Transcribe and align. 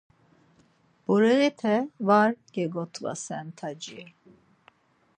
Bureğite 1.07 1.77
var 2.09 2.31
gegotvasen 2.53 3.47
taci 3.57 4.03